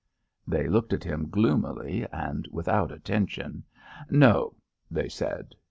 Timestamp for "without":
2.51-2.91